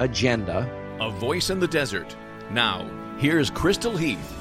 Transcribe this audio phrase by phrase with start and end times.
[0.00, 0.70] agenda.
[1.00, 2.16] A voice in the desert.
[2.50, 4.32] Now, here's Crystal Heath.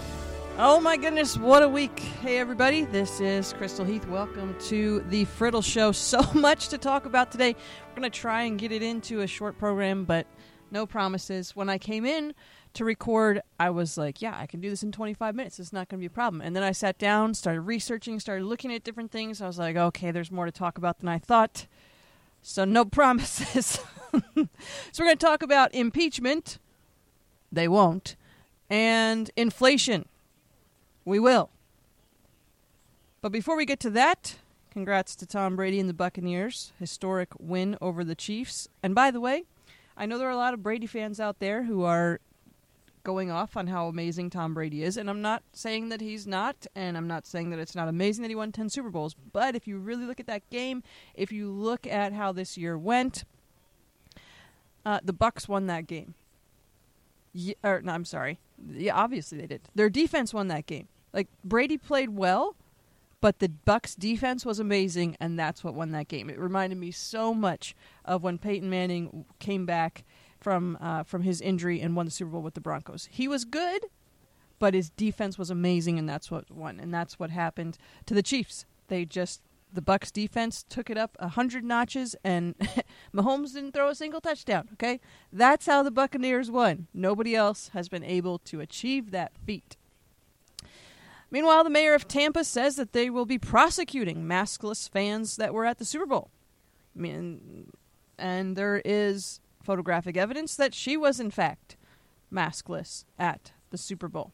[0.57, 1.99] Oh my goodness, what a week.
[1.99, 4.07] Hey everybody, this is Crystal Heath.
[4.07, 5.91] Welcome to the Friddle Show.
[6.05, 7.55] So much to talk about today.
[7.89, 10.27] We're going to try and get it into a short program, but
[10.71, 11.55] no promises.
[11.55, 12.33] When I came in
[12.73, 15.59] to record, I was like, yeah, I can do this in 25 minutes.
[15.59, 16.41] It's not going to be a problem.
[16.41, 19.41] And then I sat down, started researching, started looking at different things.
[19.41, 21.67] I was like, okay, there's more to talk about than I thought.
[22.47, 23.79] So no promises.
[24.11, 26.59] so we're going to talk about impeachment.
[27.51, 28.15] They won't.
[28.69, 30.05] And inflation.
[31.03, 31.49] We will.
[33.21, 34.35] But before we get to that,
[34.69, 36.71] congrats to Tom Brady and the Buccaneers.
[36.79, 38.67] Historic win over the Chiefs.
[38.83, 39.45] And by the way,
[39.97, 42.19] I know there are a lot of Brady fans out there who are
[43.05, 46.67] going off on how amazing Tom Brady is, and I'm not saying that he's not,
[46.75, 49.55] and I'm not saying that it's not amazing that he won 10 Super Bowls, but
[49.55, 53.23] if you really look at that game, if you look at how this year went,
[54.85, 56.15] uh, the Bucks won that game.
[57.63, 58.39] Or no, I'm sorry.
[58.69, 59.61] Yeah, obviously they did.
[59.73, 60.87] Their defense won that game.
[61.13, 62.55] Like Brady played well,
[63.21, 66.29] but the Bucks defense was amazing and that's what won that game.
[66.29, 70.03] It reminded me so much of when Peyton Manning came back
[70.45, 73.09] from uh, from his injury and won the Super Bowl with the Broncos.
[73.11, 73.87] He was good,
[74.59, 78.21] but his defense was amazing and that's what won and that's what happened to the
[78.21, 78.67] Chiefs.
[78.87, 79.41] They just
[79.73, 82.53] the Bucks defense took it up a hundred notches, and
[83.13, 84.69] Mahomes didn't throw a single touchdown.
[84.73, 84.99] Okay,
[85.33, 86.85] that's how the Buccaneers won.
[86.93, 89.77] Nobody else has been able to achieve that feat.
[91.31, 95.65] Meanwhile, the mayor of Tampa says that they will be prosecuting maskless fans that were
[95.65, 96.29] at the Super Bowl.
[96.95, 97.71] I mean,
[98.19, 101.75] and there is photographic evidence that she was, in fact,
[102.31, 104.31] maskless at the Super Bowl.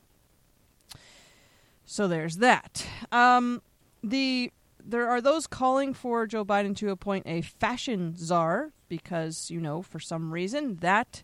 [1.86, 2.86] So there's that.
[3.12, 3.62] Um,
[4.04, 4.52] the
[4.84, 9.82] there are those calling for Joe Biden to appoint a fashion czar because you know
[9.82, 11.24] for some reason that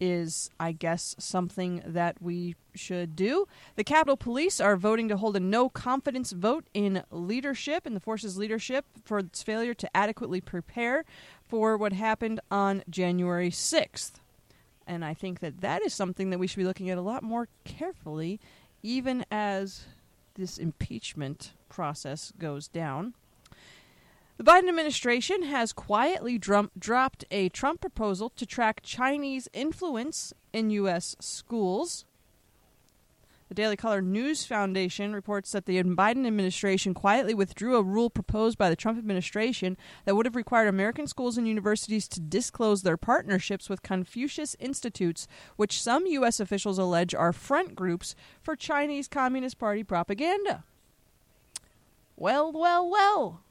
[0.00, 3.46] is, I guess, something that we should do.
[3.76, 8.00] The Capitol Police are voting to hold a no confidence vote in leadership, in the
[8.00, 11.04] force's leadership, for its failure to adequately prepare
[11.46, 14.12] for what happened on January 6th.
[14.86, 17.22] And I think that that is something that we should be looking at a lot
[17.22, 18.40] more carefully,
[18.82, 19.86] even as
[20.34, 23.14] this impeachment process goes down.
[24.40, 30.70] The Biden administration has quietly drum- dropped a Trump proposal to track Chinese influence in
[30.70, 31.14] U.S.
[31.20, 32.06] schools.
[33.50, 38.56] The Daily Caller News Foundation reports that the Biden administration quietly withdrew a rule proposed
[38.56, 42.96] by the Trump administration that would have required American schools and universities to disclose their
[42.96, 46.40] partnerships with Confucius Institutes, which some U.S.
[46.40, 50.64] officials allege are front groups for Chinese Communist Party propaganda.
[52.16, 53.42] Well, well, well.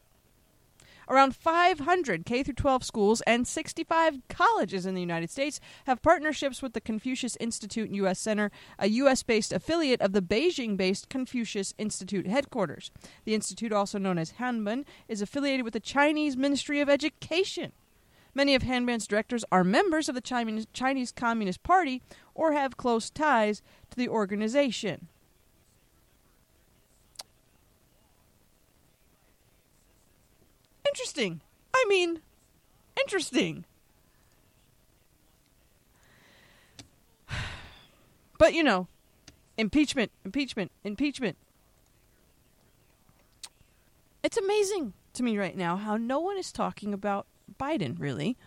[1.09, 6.73] Around 500 K 12 schools and 65 colleges in the United States have partnerships with
[6.73, 8.19] the Confucius Institute U.S.
[8.19, 9.23] Center, a U.S.
[9.23, 12.91] based affiliate of the Beijing based Confucius Institute headquarters.
[13.25, 17.71] The institute, also known as Hanban, is affiliated with the Chinese Ministry of Education.
[18.35, 22.03] Many of Hanban's directors are members of the Chinese Communist Party
[22.35, 25.07] or have close ties to the organization.
[30.89, 31.41] Interesting.
[31.73, 32.21] I mean,
[32.99, 33.65] interesting.
[38.37, 38.87] But, you know,
[39.57, 41.35] impeachment, impeachment, impeachment.
[44.23, 47.27] It's amazing to me right now how no one is talking about
[47.59, 48.37] Biden, really.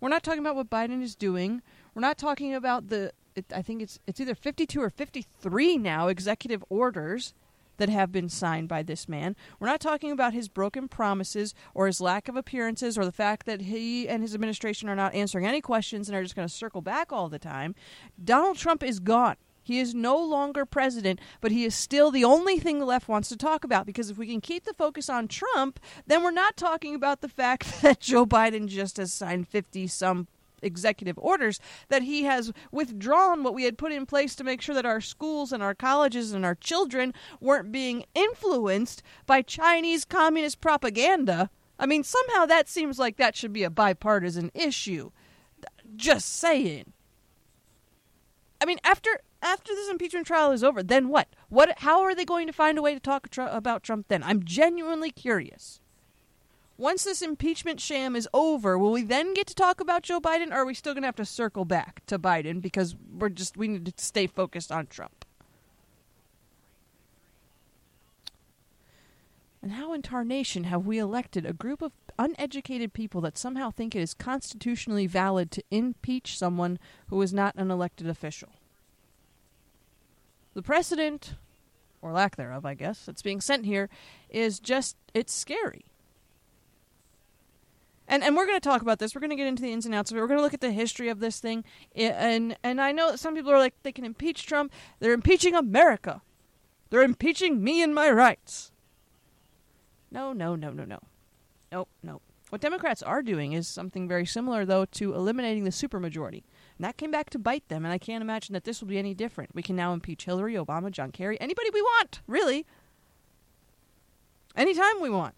[0.00, 1.62] We're not talking about what Biden is doing.
[1.94, 6.08] We're not talking about the it, I think it's it's either 52 or 53 now
[6.08, 7.32] executive orders
[7.80, 9.34] that have been signed by this man.
[9.58, 13.46] We're not talking about his broken promises or his lack of appearances or the fact
[13.46, 16.54] that he and his administration are not answering any questions and are just going to
[16.54, 17.74] circle back all the time.
[18.22, 19.36] Donald Trump is gone.
[19.62, 23.30] He is no longer president, but he is still the only thing the left wants
[23.30, 26.58] to talk about because if we can keep the focus on Trump, then we're not
[26.58, 30.28] talking about the fact that Joe Biden just has signed 50 some
[30.62, 34.74] executive orders that he has withdrawn what we had put in place to make sure
[34.74, 40.60] that our schools and our colleges and our children weren't being influenced by Chinese communist
[40.60, 41.50] propaganda.
[41.78, 45.10] I mean, somehow that seems like that should be a bipartisan issue.
[45.96, 46.92] Just saying.
[48.60, 51.28] I mean, after after this impeachment trial is over, then what?
[51.48, 51.78] What?
[51.78, 54.22] How are they going to find a way to talk tr- about Trump then?
[54.22, 55.79] I'm genuinely curious.
[56.80, 60.50] Once this impeachment sham is over, will we then get to talk about Joe Biden,
[60.50, 63.54] or are we still going to have to circle back to Biden because we're just
[63.54, 65.26] we need to stay focused on Trump?
[69.60, 73.94] And how in tarnation have we elected a group of uneducated people that somehow think
[73.94, 76.78] it is constitutionally valid to impeach someone
[77.08, 78.52] who is not an elected official?
[80.54, 81.34] The precedent,
[82.00, 83.90] or lack thereof, I guess, that's being sent here
[84.30, 85.89] is just, it's scary.
[88.10, 89.14] And, and we're going to talk about this.
[89.14, 90.20] We're going to get into the ins and outs of it.
[90.20, 91.64] We're going to look at the history of this thing.
[91.94, 94.72] And and I know some people are like they can impeach Trump.
[94.98, 96.20] They're impeaching America.
[96.90, 98.72] They're impeaching me and my rights.
[100.10, 100.98] No, no, no, no, no.
[101.70, 102.22] Nope, nope.
[102.48, 106.42] What Democrats are doing is something very similar, though, to eliminating the supermajority.
[106.78, 108.98] And that came back to bite them, and I can't imagine that this will be
[108.98, 109.54] any different.
[109.54, 112.66] We can now impeach Hillary, Obama, John Kerry, anybody we want, really.
[114.56, 115.36] Anytime we want.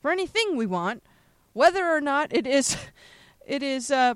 [0.00, 1.02] For anything we want,
[1.54, 2.76] whether or not it is
[3.46, 4.14] it is uh,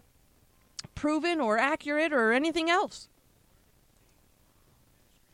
[0.95, 3.09] proven or accurate or anything else.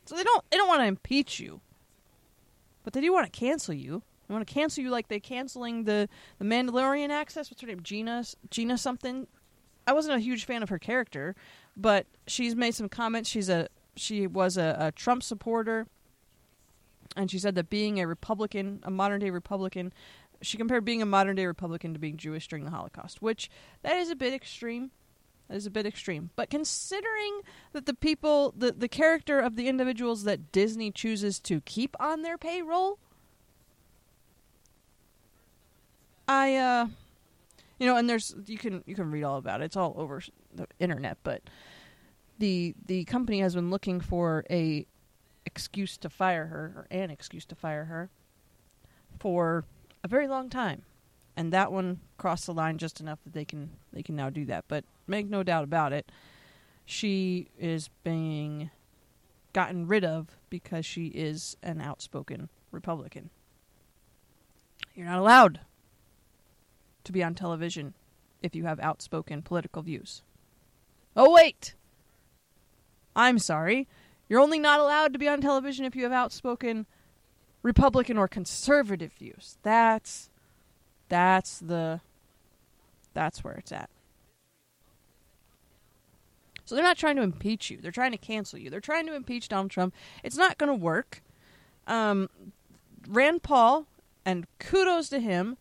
[0.07, 1.61] So they don't they don't want to impeach you.
[2.85, 4.03] But they do want to cancel you.
[4.29, 6.09] They want to cancel you like they canceling the
[6.39, 7.51] the Mandalorian access.
[7.51, 7.83] What's her name?
[7.83, 9.27] Gina Gina something.
[9.87, 11.35] I wasn't a huge fan of her character,
[11.77, 13.29] but she's made some comments.
[13.29, 15.87] She's a she was a, a Trump supporter,
[17.17, 19.93] and she said that being a Republican, a modern day Republican,
[20.45, 23.51] she compared being a modern day Republican to being Jewish during the Holocaust, which
[23.83, 24.91] that is a bit extreme.
[25.49, 26.31] That is a bit extreme.
[26.37, 27.43] But considering
[27.73, 32.23] that the people, the, the character of the individuals that Disney chooses to keep on
[32.23, 32.99] their payroll,
[36.27, 36.87] I, uh,
[37.79, 39.65] you know, and there's you can you can read all about it.
[39.65, 40.23] It's all over
[40.55, 41.19] the internet.
[41.23, 41.43] But
[42.39, 44.87] the the company has been looking for a
[45.45, 48.11] excuse to fire her or an excuse to fire her
[49.19, 49.67] for
[50.05, 50.83] a very long time,
[51.35, 54.45] and that one crossed the line just enough that they can they can now do
[54.45, 54.67] that.
[54.69, 56.13] But make no doubt about it,
[56.85, 58.71] she is being
[59.55, 63.31] gotten rid of because she is an outspoken Republican.
[64.95, 65.61] You're not allowed
[67.05, 67.95] to be on television
[68.43, 70.23] if you have outspoken political views.
[71.17, 71.75] Oh, wait!
[73.17, 73.89] I'm sorry.
[74.29, 76.87] You're only not allowed to be on television if you have outspoken
[77.65, 79.57] Republican or conservative views.
[79.65, 80.29] That's
[81.09, 82.01] that's the
[83.15, 83.91] that's where it's at.
[86.67, 87.79] So they're not trying to impeach you.
[87.81, 88.71] They're trying to cancel you.
[88.71, 89.95] They're trying to impeach Donald Trump.
[90.23, 91.23] It's not going to work.
[91.87, 92.31] Um,
[93.09, 93.87] Rand Paul,
[94.25, 95.57] and kudos to him,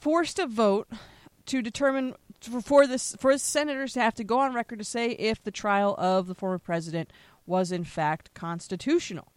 [0.00, 0.88] forced a vote
[1.46, 5.42] to determine for this for senators to have to go on record to say if
[5.42, 7.10] the trial of the former president
[7.46, 9.32] was in fact constitutional.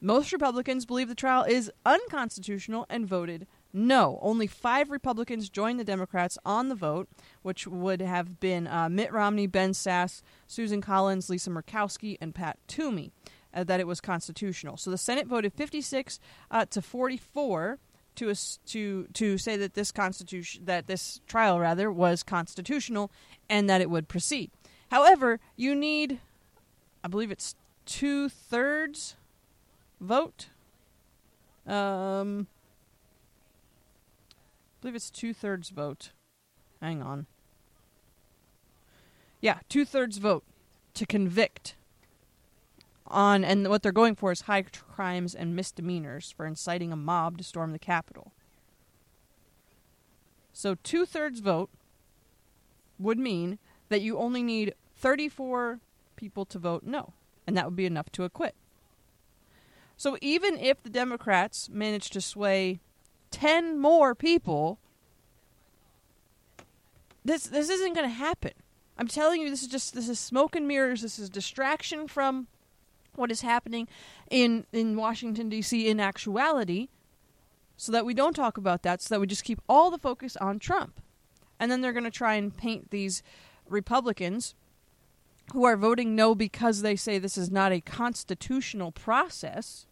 [0.00, 4.18] Most Republicans believe the trial is unconstitutional and voted no.
[4.22, 7.08] Only five Republicans joined the Democrats on the vote,
[7.42, 12.58] which would have been uh, Mitt Romney, Ben Sasse, Susan Collins, Lisa Murkowski, and Pat
[12.66, 13.12] Toomey,
[13.54, 14.76] uh, that it was constitutional.
[14.76, 16.18] So the Senate voted 56
[16.50, 17.78] uh, to 44
[18.16, 18.34] to
[18.66, 23.10] to to say that this constitution that this trial rather was constitutional
[23.48, 24.50] and that it would proceed.
[24.90, 26.18] However, you need,
[27.04, 27.54] I believe it's
[27.86, 29.14] two thirds
[30.00, 30.48] vote.
[31.66, 32.46] Um,
[34.30, 36.12] I believe it's two thirds vote.
[36.80, 37.26] Hang on.
[39.40, 40.44] Yeah, two thirds vote
[40.94, 41.76] to convict
[43.06, 47.38] on, and what they're going for is high crimes and misdemeanors for inciting a mob
[47.38, 48.32] to storm the Capitol.
[50.52, 51.70] So, two thirds vote
[52.98, 55.80] would mean that you only need 34
[56.16, 57.14] people to vote no,
[57.46, 58.54] and that would be enough to acquit.
[60.00, 62.80] So even if the Democrats manage to sway
[63.32, 64.78] 10 more people,
[67.22, 68.52] this this isn't going to happen.
[68.96, 71.02] I'm telling you this is just this is smoke and mirrors.
[71.02, 72.46] This is distraction from
[73.14, 73.88] what is happening
[74.30, 75.86] in in Washington D.C.
[75.86, 76.88] in actuality
[77.76, 80.34] so that we don't talk about that so that we just keep all the focus
[80.38, 81.02] on Trump.
[81.58, 83.22] And then they're going to try and paint these
[83.68, 84.54] Republicans
[85.52, 89.86] who are voting no because they say this is not a constitutional process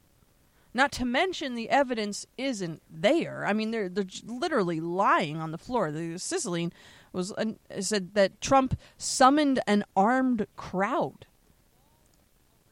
[0.78, 3.44] not to mention the evidence isn't there.
[3.44, 5.90] I mean, they're they're literally lying on the floor.
[5.90, 6.72] The Sicilian
[7.12, 11.26] was uh, said that Trump summoned an armed crowd.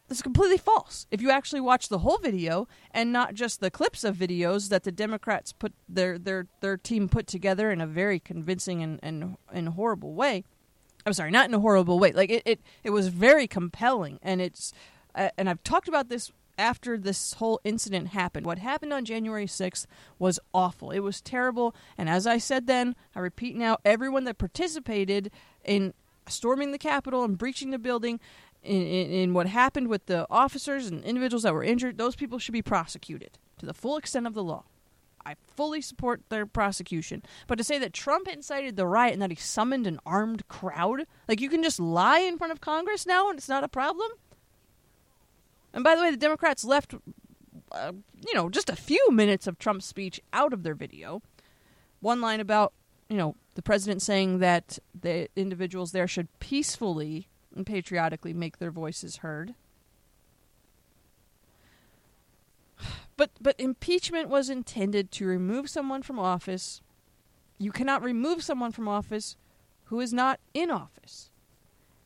[0.09, 1.09] This is completely false.
[1.11, 4.85] If you actually watch the whole video and not just the clips of videos that
[4.85, 9.37] the Democrats put their their their team put together in a very convincing and and,
[9.53, 10.45] and horrible way.
[11.05, 12.13] I'm sorry, not in a horrible way.
[12.13, 14.73] Like it, it, it was very compelling, and it's
[15.17, 18.47] uh, and I've talked about this after this whole incident happened.
[18.47, 19.87] What happened on January 6th
[20.19, 20.91] was awful.
[20.91, 25.31] It was terrible, and as I said then, I repeat now, everyone that participated
[25.65, 25.95] in
[26.29, 28.21] storming the Capitol and breaching the building
[28.63, 32.39] in, in, in, what happened with the officers and individuals that were injured, those people
[32.39, 34.65] should be prosecuted to the full extent of the law.
[35.25, 37.23] I fully support their prosecution.
[37.49, 41.07] But to say that Trump incited the riot and that he summoned an armed crowd,
[41.29, 44.11] like you can just lie in front of Congress now and it's not a problem?
[45.77, 46.95] And by the way, the Democrats left,
[47.71, 47.93] uh,
[48.27, 51.21] you know, just a few minutes of Trump's speech out of their video.
[52.01, 52.73] One line about,
[53.11, 58.71] you know, the president saying that the individuals there should peacefully and patriotically make their
[58.71, 59.55] voices heard.
[63.19, 66.81] But but impeachment was intended to remove someone from office.
[67.59, 69.37] You cannot remove someone from office
[69.85, 71.31] who is not in office.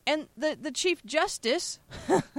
[0.05, 1.79] And the the chief justice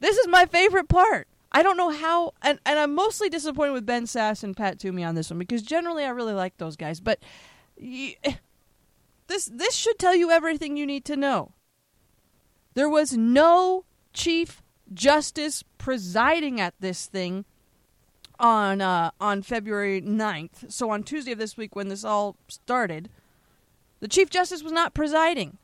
[0.00, 1.28] This is my favorite part.
[1.52, 5.04] I don't know how and, and I'm mostly disappointed with Ben Sasse and Pat Toomey
[5.04, 7.18] on this one because generally I really like those guys, but
[7.78, 11.52] this this should tell you everything you need to know.
[12.74, 14.62] There was no chief
[14.92, 17.44] justice presiding at this thing
[18.38, 20.70] on uh, on February 9th.
[20.70, 23.08] So on Tuesday of this week when this all started,
[24.00, 25.58] the chief justice was not presiding.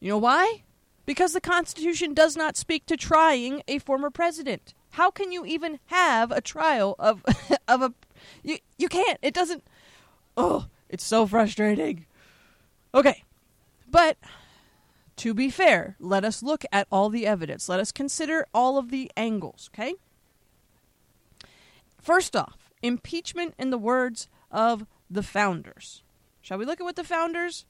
[0.00, 0.62] You know why?
[1.04, 4.74] Because the Constitution does not speak to trying a former president.
[4.90, 7.24] How can you even have a trial of
[7.68, 7.94] of a
[8.42, 9.18] you you can't.
[9.22, 9.64] It doesn't
[10.36, 12.06] Oh, it's so frustrating.
[12.94, 13.24] Okay.
[13.90, 14.16] But
[15.16, 17.68] to be fair, let us look at all the evidence.
[17.68, 19.94] Let us consider all of the angles, okay?
[22.00, 26.02] First off, impeachment in the words of the founders.
[26.40, 27.66] Shall we look at what the founders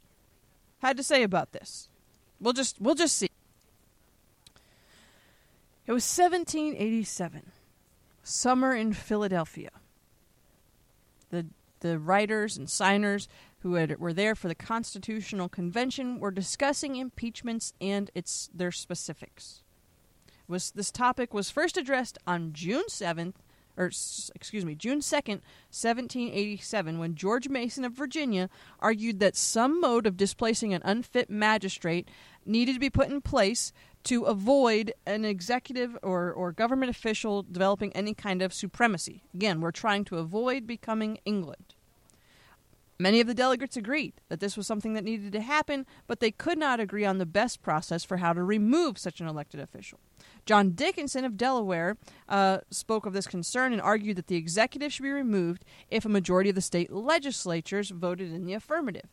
[0.79, 1.89] had to say about this?
[2.43, 3.31] We'll just we'll just see.
[5.87, 7.53] It was 1787.
[8.25, 9.71] Summer in Philadelphia.
[11.31, 11.47] The
[11.81, 13.29] the writers and signers
[13.61, 19.63] who had, were there for the Constitutional Convention were discussing impeachments and its their specifics.
[20.49, 23.41] Was this topic was first addressed on June seventh,
[23.77, 23.87] or
[24.35, 30.07] excuse me, June second, seventeen eighty-seven, when George Mason of Virginia argued that some mode
[30.07, 32.09] of displacing an unfit magistrate
[32.45, 33.73] needed to be put in place
[34.05, 39.23] to avoid an executive or, or government official developing any kind of supremacy.
[39.33, 41.75] Again, we're trying to avoid becoming England.
[42.99, 46.31] Many of the delegates agreed that this was something that needed to happen, but they
[46.31, 49.99] could not agree on the best process for how to remove such an elected official.
[50.47, 51.97] John Dickinson of Delaware
[52.29, 56.09] uh, spoke of this concern and argued that the executive should be removed if a
[56.09, 59.09] majority of the state legislatures voted in the affirmative.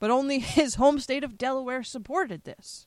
[0.00, 2.86] But only his home state of Delaware supported this.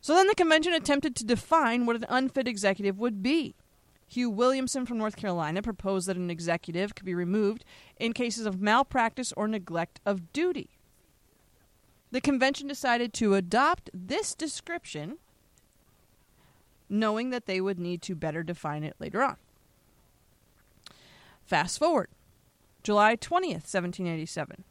[0.00, 3.54] So then the convention attempted to define what an unfit executive would be.
[4.08, 7.64] Hugh Williamson from North Carolina proposed that an executive could be removed
[7.98, 10.70] in cases of malpractice or neglect of duty.
[12.10, 15.16] The convention decided to adopt this description,
[16.90, 19.36] knowing that they would need to better define it later on.
[21.46, 22.08] Fast forward,
[22.82, 24.64] July 20th, 1787.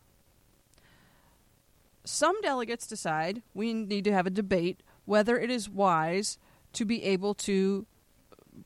[2.03, 6.37] Some delegates decide we need to have a debate whether it is wise
[6.73, 7.85] to be able to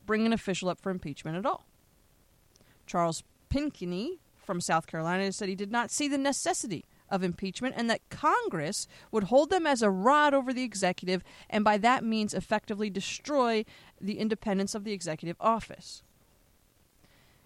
[0.04, 1.66] bring an official up for impeachment at all.
[2.86, 7.88] Charles Pinckney from South Carolina said he did not see the necessity of impeachment and
[7.88, 12.34] that Congress would hold them as a rod over the executive and by that means
[12.34, 13.64] effectively destroy
[14.00, 16.02] the independence of the executive office.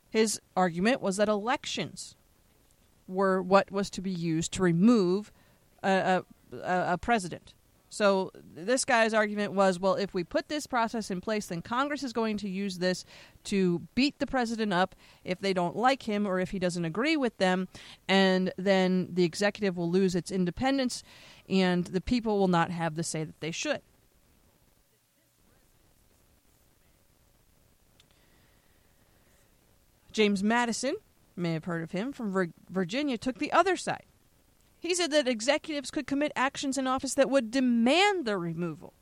[0.09, 2.17] His argument was that elections
[3.07, 5.33] were what was to be used to remove
[5.83, 7.55] a, a, a president.
[7.93, 12.05] So this guy's argument was, well, if we put this process in place, then Congress
[12.05, 13.05] is going to use this
[13.45, 14.95] to beat the president up
[15.25, 17.67] if they don't like him or if he doesn't agree with them,
[18.07, 21.03] and then the executive will lose its independence,
[21.49, 23.81] and the people will not have the say that they should.
[30.13, 30.95] James Madison,
[31.37, 34.05] may have heard of him from Virginia, took the other side.
[34.81, 38.95] He said that executives could commit actions in office that would demand their removal.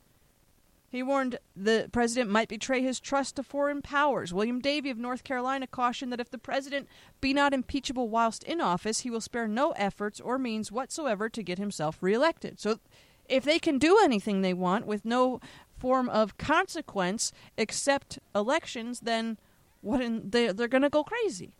[0.89, 4.33] He warned the president might betray his trust to foreign powers.
[4.33, 6.87] William Davie of North Carolina cautioned that if the president
[7.21, 11.43] be not impeachable whilst in office, he will spare no efforts or means whatsoever to
[11.43, 12.59] get himself reelected.
[12.59, 12.79] So
[13.29, 15.39] if they can do anything they want with no
[15.77, 19.37] form of consequence except elections, then
[19.81, 21.53] what in, they, they're going to go crazy.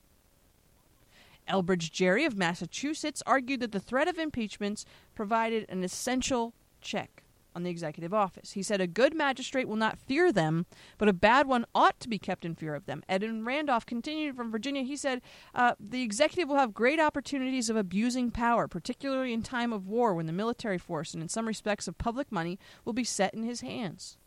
[1.50, 7.24] Elbridge Gerry of Massachusetts argued that the threat of impeachments provided an essential check
[7.56, 8.54] on the executive office.
[8.54, 10.66] He said a good magistrate will not fear them,
[10.98, 13.04] but a bad one ought to be kept in fear of them.
[13.10, 14.84] Edwin Randolph continued from Virginia.
[14.84, 15.22] He said
[15.56, 20.14] uh, the executive will have great opportunities of abusing power, particularly in time of war
[20.14, 23.44] when the military force and in some respects of public money will be set in
[23.44, 24.18] his hands.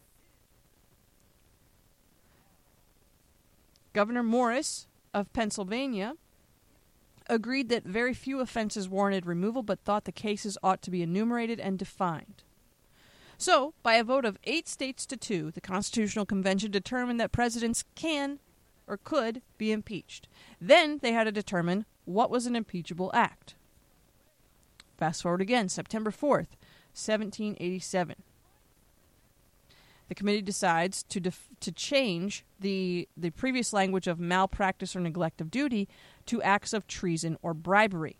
[3.92, 6.14] Gouverneur Morris of Pennsylvania
[7.28, 11.60] agreed that very few offenses warranted removal, but thought the cases ought to be enumerated
[11.60, 12.42] and defined.
[13.38, 17.84] So, by a vote of eight states to two, the Constitutional Convention determined that presidents
[17.94, 18.38] can
[18.86, 20.28] or could be impeached.
[20.60, 23.54] Then they had to determine what was an impeachable act.
[24.96, 26.54] Fast forward again, September 4th,
[26.94, 28.16] 1787
[30.12, 35.40] the committee decides to def- to change the the previous language of malpractice or neglect
[35.40, 35.88] of duty
[36.26, 38.16] to acts of treason or bribery.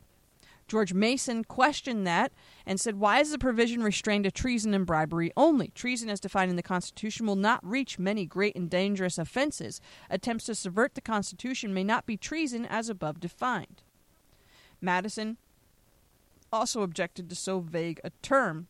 [0.68, 2.32] George Mason questioned that
[2.64, 5.68] and said, Why is the provision restrained to treason and bribery only?
[5.68, 9.80] Treason, as defined in the Constitution, will not reach many great and dangerous offenses.
[10.08, 13.82] Attempts to subvert the Constitution may not be treason as above defined.
[14.80, 15.36] Madison
[16.52, 18.66] also objected to so vague a term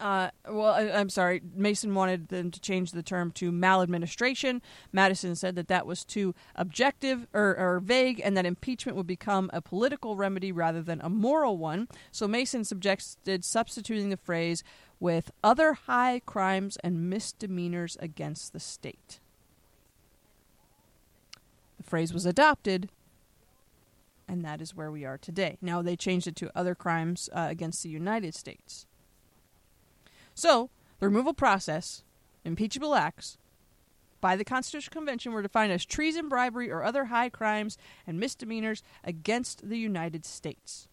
[0.00, 1.42] uh, well, I, am sorry.
[1.54, 4.62] Mason wanted them to change the term to maladministration.
[4.90, 9.50] Madison said that that was too objective or, or, vague, and that impeachment would become
[9.52, 11.88] a political remedy rather than a moral one.
[12.10, 14.64] So Mason suggested substituting the phrase
[14.98, 19.20] with other high crimes and misdemeanors against the state.
[21.76, 22.88] The phrase was adopted,
[24.26, 25.58] and that is where we are today.
[25.60, 28.86] Now they changed it to other crimes uh, against the United States.
[30.34, 32.02] So, the removal process,
[32.44, 33.38] impeachable acts,
[34.20, 38.82] by the Constitutional Convention were defined as treason, bribery, or other high crimes and misdemeanors
[39.02, 40.88] against the United States.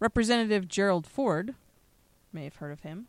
[0.00, 1.54] Representative Gerald Ford,
[2.32, 3.06] may have heard of him,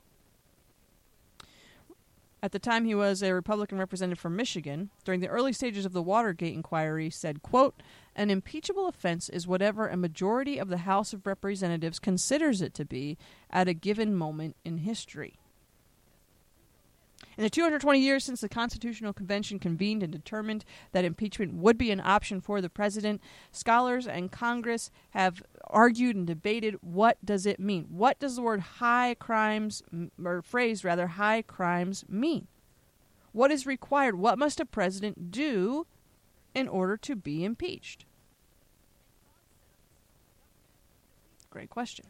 [2.42, 5.92] at the time he was a Republican representative from Michigan, during the early stages of
[5.92, 7.82] the Watergate inquiry, said, quote,
[8.20, 12.84] An impeachable offense is whatever a majority of the House of Representatives considers it to
[12.84, 13.18] be
[13.50, 15.40] at a given moment in history.
[17.38, 21.92] In the 220 years since the Constitutional Convention convened and determined that impeachment would be
[21.92, 23.22] an option for the president,
[23.54, 27.86] scholars and Congress have argued and debated what does it mean?
[27.90, 29.82] What does the word high crimes
[30.22, 32.50] or phrase rather high crimes mean?
[33.32, 34.16] What is required?
[34.16, 35.88] What must a president do
[36.54, 38.06] in order to be impeached?
[41.50, 42.06] Great question.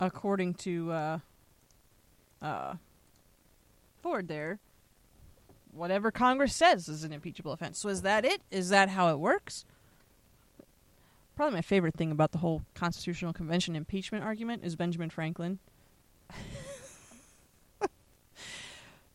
[0.00, 1.18] According to uh,
[2.40, 2.74] uh,
[4.00, 4.60] Ford there,
[5.72, 7.78] whatever Congress says is an impeachable offense.
[7.78, 8.42] So is that it?
[8.50, 9.64] Is that how it works?
[11.34, 15.60] Probably my favorite thing about the whole Constitutional Convention impeachment argument is Benjamin Franklin.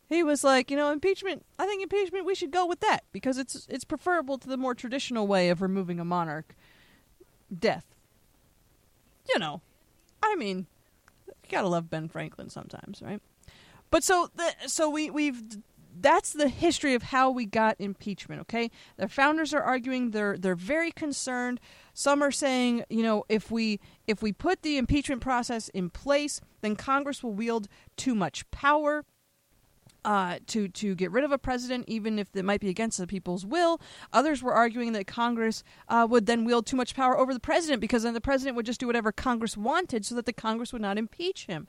[0.07, 1.45] he was like, you know, impeachment.
[1.59, 2.25] I think impeachment.
[2.25, 5.62] We should go with that because it's it's preferable to the more traditional way of
[5.62, 6.55] removing a monarch,
[7.59, 7.85] death.
[9.33, 9.61] You know,
[10.21, 10.67] I mean,
[11.27, 13.21] you gotta love Ben Franklin sometimes, right?
[13.89, 15.41] But so the, so we we've
[15.99, 18.41] that's the history of how we got impeachment.
[18.41, 21.59] Okay, the founders are arguing they're they're very concerned.
[21.93, 26.41] Some are saying, you know, if we if we put the impeachment process in place,
[26.61, 29.05] then Congress will wield too much power.
[30.05, 33.07] Uh, to to get rid of a president, even if it might be against the
[33.07, 33.79] people's will.
[34.11, 37.79] Others were arguing that Congress uh, would then wield too much power over the president
[37.79, 40.81] because then the president would just do whatever Congress wanted, so that the Congress would
[40.81, 41.67] not impeach him.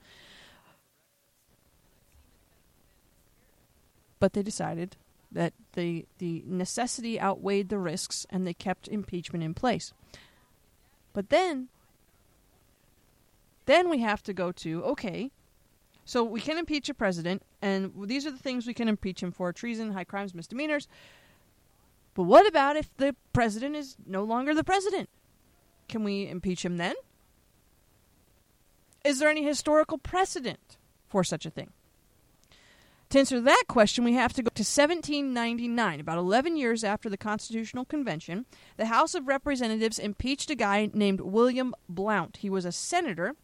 [4.19, 4.97] But they decided
[5.31, 9.93] that the the necessity outweighed the risks, and they kept impeachment in place.
[11.13, 11.69] But then,
[13.67, 15.31] then we have to go to okay
[16.05, 19.33] so we can impeach a president, and these are the things we can impeach him
[19.33, 20.89] for treason, high crimes, misdemeanors.
[22.15, 25.09] But what about if the president is no longer the president?
[25.89, 26.95] Can we impeach him then?
[29.05, 31.73] Is there any historical precedent for such a thing?
[33.11, 37.17] To answer that question, we have to go to 1799, about 11 years after the
[37.17, 38.47] Constitutional Convention.
[38.77, 42.39] The House of Representatives impeached a guy named William Blount.
[42.39, 43.37] He was a senator.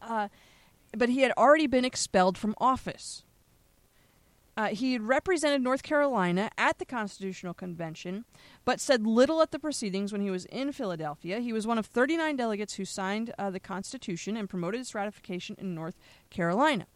[0.00, 0.28] Uh,
[0.96, 3.24] but he had already been expelled from office.
[4.56, 8.24] Uh, he had represented North Carolina at the Constitutional Convention,
[8.64, 11.40] but said little at the proceedings when he was in Philadelphia.
[11.40, 15.56] He was one of 39 delegates who signed uh, the Constitution and promoted its ratification
[15.58, 15.96] in North
[16.28, 16.86] Carolina.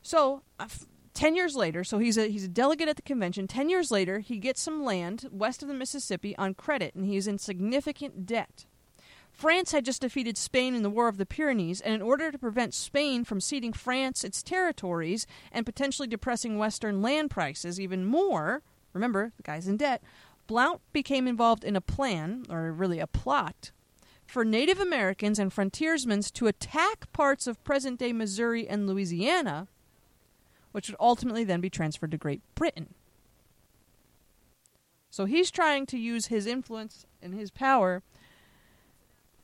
[0.00, 3.48] So, uh, f- 10 years later, so he's a, he's a delegate at the convention.
[3.48, 7.26] 10 years later, he gets some land west of the Mississippi on credit, and he's
[7.26, 8.66] in significant debt.
[9.38, 12.38] France had just defeated Spain in the War of the Pyrenees, and in order to
[12.40, 18.62] prevent Spain from ceding France its territories and potentially depressing Western land prices even more,
[18.92, 20.02] remember, the guy's in debt,
[20.48, 23.70] Blount became involved in a plan, or really a plot,
[24.26, 29.68] for Native Americans and frontiersmen to attack parts of present day Missouri and Louisiana,
[30.72, 32.92] which would ultimately then be transferred to Great Britain.
[35.10, 38.02] So he's trying to use his influence and his power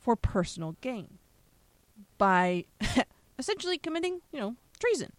[0.05, 1.17] for personal gain
[2.19, 2.65] by
[3.39, 5.11] essentially committing, you know, treason.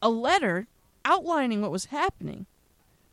[0.00, 0.68] A letter
[1.04, 2.46] outlining what was happening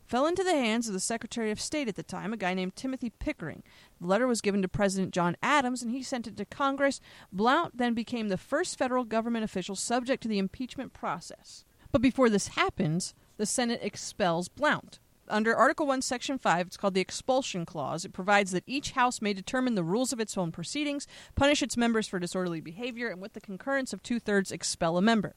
[0.06, 2.74] fell into the hands of the Secretary of State at the time, a guy named
[2.74, 3.62] Timothy Pickering.
[4.00, 7.02] The letter was given to President John Adams, and he sent it to Congress.
[7.30, 11.66] Blount then became the first federal government official subject to the impeachment process.
[11.92, 15.00] But before this happens, the Senate expels Blount.
[15.30, 18.04] Under Article 1, Section 5, it's called the Expulsion Clause.
[18.04, 21.76] It provides that each House may determine the rules of its own proceedings, punish its
[21.76, 25.34] members for disorderly behavior, and with the concurrence of two thirds, expel a member.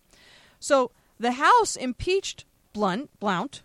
[0.60, 3.62] So the House impeached Blunt, Blount,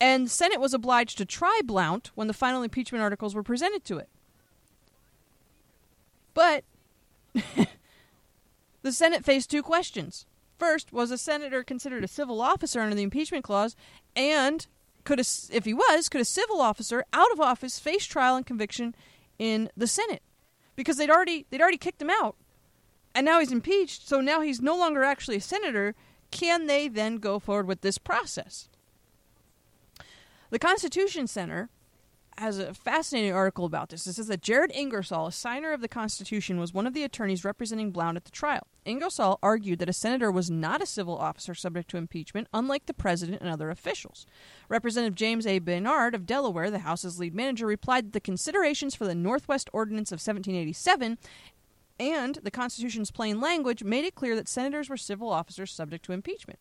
[0.00, 3.84] and the Senate was obliged to try Blount when the final impeachment articles were presented
[3.84, 4.08] to it.
[6.34, 6.64] But
[8.82, 10.24] the Senate faced two questions.
[10.58, 13.76] First, was a senator considered a civil officer under the impeachment clause?
[14.16, 14.66] And
[15.08, 18.94] could if he was, could a civil officer out of office face trial and conviction
[19.38, 20.22] in the Senate?
[20.76, 22.36] Because they'd already they'd already kicked him out,
[23.14, 24.06] and now he's impeached.
[24.06, 25.94] So now he's no longer actually a senator.
[26.30, 28.68] Can they then go forward with this process?
[30.50, 31.70] The Constitution Center
[32.38, 34.06] has a fascinating article about this.
[34.06, 37.44] It says that Jared Ingersoll, a signer of the Constitution, was one of the attorneys
[37.44, 38.66] representing Blount at the trial.
[38.84, 42.94] Ingersoll argued that a senator was not a civil officer subject to impeachment, unlike the
[42.94, 44.26] president and other officials.
[44.68, 45.58] Representative James A.
[45.58, 50.10] Bayard of Delaware, the House's lead manager, replied that the considerations for the Northwest Ordinance
[50.10, 51.18] of 1787
[52.00, 56.12] and the Constitution's plain language made it clear that senators were civil officers subject to
[56.12, 56.58] impeachment.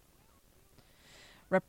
[1.50, 1.64] Rep-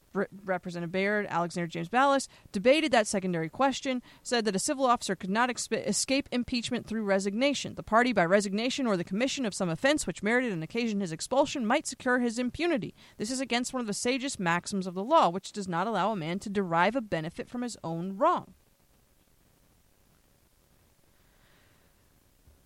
[0.45, 5.31] Representative Bayard, Alexander James Dallas, debated that secondary question, said that a civil officer could
[5.31, 7.75] not exp- escape impeachment through resignation.
[7.75, 11.13] The party, by resignation or the commission of some offense which merited and occasioned his
[11.13, 12.95] expulsion, might secure his impunity.
[13.17, 16.13] This is against one of the sagest maxims of the law, which does not allow
[16.13, 18.55] a man to derive a benefit from his own wrong.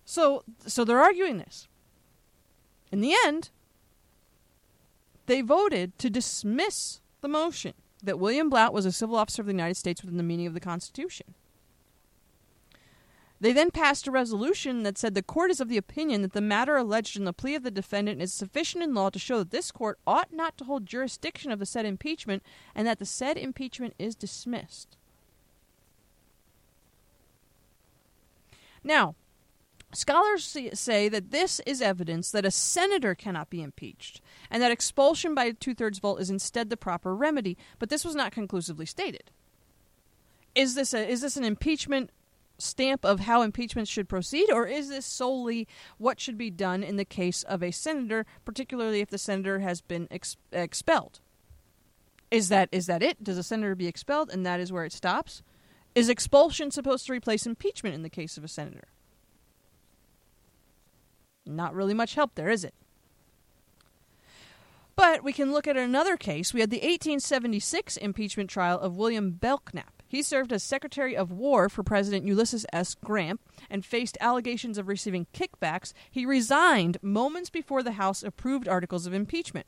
[0.05, 1.69] So, so they're arguing this.
[2.91, 3.51] In the end,
[5.27, 9.53] they voted to dismiss the motion that William Blount was a civil officer of the
[9.53, 11.35] United States within the meaning of the Constitution.
[13.41, 16.41] They then passed a resolution that said the court is of the opinion that the
[16.41, 19.51] matter alleged in the plea of the defendant is sufficient in law to show that
[19.51, 23.37] this court ought not to hold jurisdiction of the said impeachment and that the said
[23.37, 24.97] impeachment is dismissed.
[28.85, 29.17] Now,
[29.95, 35.35] Scholars say that this is evidence that a senator cannot be impeached, and that expulsion
[35.35, 38.87] by a two thirds vote is instead the proper remedy, but this was not conclusively
[38.87, 39.31] stated.
[40.55, 42.11] Is this, a, is this an impeachment
[42.59, 46.97] stamp of how impeachment should proceed, or is this solely what should be done in
[46.97, 51.21] the case of a senator, particularly if the senator has been ex- expelled?
[52.31, 53.23] Is that, is that it?
[53.23, 55.43] Does a senator be expelled and that is where it stops?
[55.95, 58.89] Is expulsion supposed to replace impeachment in the case of a senator?
[61.45, 62.75] Not really much help there, is it?
[64.95, 66.53] But we can look at another case.
[66.53, 70.03] We had the 1876 impeachment trial of William Belknap.
[70.07, 72.95] He served as Secretary of War for President Ulysses S.
[72.95, 75.95] Grant and faced allegations of receiving kickbacks.
[76.11, 79.67] He resigned moments before the House approved articles of impeachment.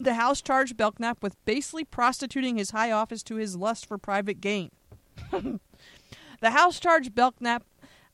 [0.00, 4.40] The House charged Belknap with basely prostituting his high office to his lust for private
[4.40, 4.70] gain.
[5.30, 5.60] the
[6.42, 7.64] House charged Belknap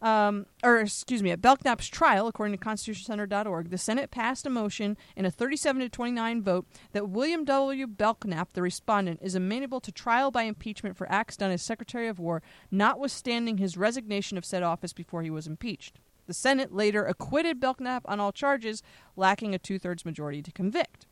[0.01, 4.97] um, or excuse me, at Belknap's trial, according to ConstitutionCenter.org, the Senate passed a motion
[5.17, 7.87] in a 37 to 29 vote that William W.
[7.89, 12.21] Belknap, the respondent, is amenable to trial by impeachment for acts done as Secretary of
[12.21, 15.99] War, notwithstanding his resignation of said office before he was impeached.
[16.29, 18.83] The Senate later acquitted Belknap on all charges,
[19.17, 21.08] lacking a two thirds majority to convict.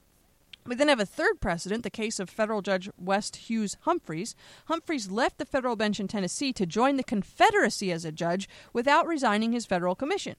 [0.67, 4.35] We then have a third precedent, the case of federal judge West Hughes Humphreys.
[4.67, 9.07] Humphreys left the federal bench in Tennessee to join the Confederacy as a judge without
[9.07, 10.35] resigning his federal commission.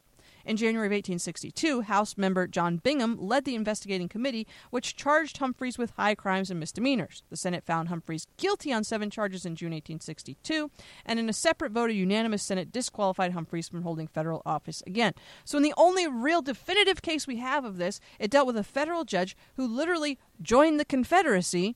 [0.47, 5.77] In January of 1862, House member John Bingham led the investigating committee, which charged Humphreys
[5.77, 7.21] with high crimes and misdemeanors.
[7.29, 10.71] The Senate found Humphreys guilty on seven charges in June 1862,
[11.05, 15.11] and in a separate vote, a unanimous Senate disqualified Humphreys from holding federal office again.
[15.43, 18.63] So, in the only real definitive case we have of this, it dealt with a
[18.63, 21.75] federal judge who literally joined the Confederacy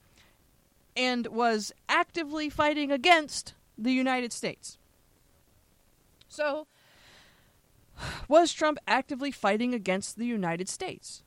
[0.96, 4.78] and was actively fighting against the United States.
[6.30, 6.68] So,
[8.28, 11.24] was Trump actively fighting against the United States?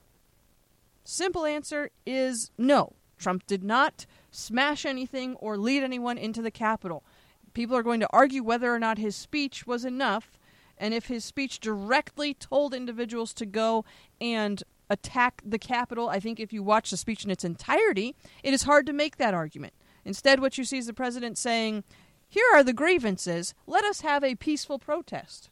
[1.04, 2.94] Simple answer is no.
[3.18, 7.04] Trump did not smash anything or lead anyone into the Capitol.
[7.52, 10.38] People are going to argue whether or not his speech was enough,
[10.76, 13.84] and if his speech directly told individuals to go
[14.20, 16.08] and attack the Capitol.
[16.08, 19.16] I think if you watch the speech in its entirety, it is hard to make
[19.16, 19.74] that argument.
[20.04, 21.84] Instead, what you see is the president saying,
[22.28, 23.54] Here are the grievances.
[23.66, 25.50] Let us have a peaceful protest.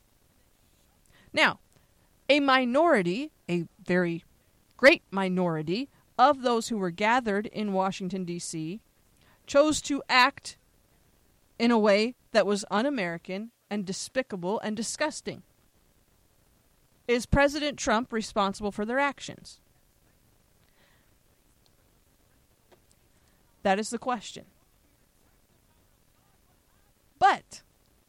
[1.33, 1.59] Now,
[2.29, 4.25] a minority, a very
[4.77, 8.81] great minority of those who were gathered in Washington, D.C.,
[9.47, 10.57] chose to act
[11.59, 15.43] in a way that was un American and despicable and disgusting.
[17.09, 19.59] Is President Trump responsible for their actions?
[23.63, 24.45] That is the question.
[27.19, 27.63] But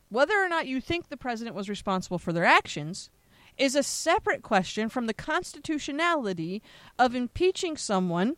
[0.09, 3.09] whether or not you think the president was responsible for their actions
[3.58, 6.62] is a separate question from the constitutionality
[6.98, 8.36] of impeaching someone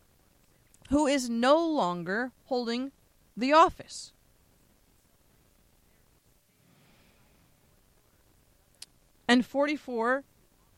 [0.90, 2.92] who is no longer holding
[3.36, 4.14] the office.
[9.28, 10.24] And 44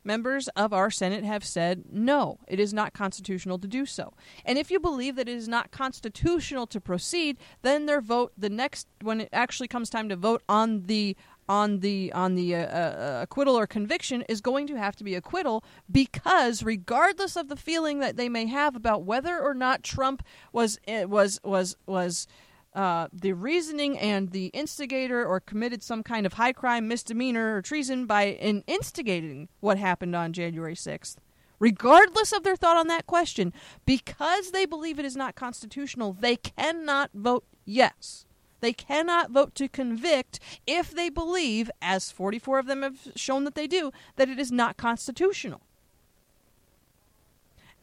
[0.08, 4.14] members of our Senate have said no, it is not constitutional to do so.
[4.46, 8.50] And if you believe that it is not constitutional to proceed, then their vote the
[8.50, 11.18] next when it actually comes time to vote on the
[11.50, 15.16] on the on the uh, uh, acquittal or conviction is going to have to be
[15.16, 20.24] acquittal because regardless of the feeling that they may have about whether or not Trump
[20.52, 22.28] was eh, was was was
[22.78, 27.62] uh, the reasoning and the instigator or committed some kind of high crime, misdemeanor, or
[27.64, 31.16] treason by in instigating what happened on January 6th,
[31.58, 33.52] regardless of their thought on that question,
[33.88, 38.27] because they believe it is not constitutional, they cannot vote yes.
[38.60, 43.56] They cannot vote to convict if they believe, as 44 of them have shown that
[43.56, 45.62] they do, that it is not constitutional.